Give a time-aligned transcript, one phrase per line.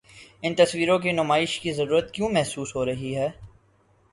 [0.43, 3.29] ان تصویروں کی نمائش کی ضرورت کیوں محسوس ہو رہی ہے؟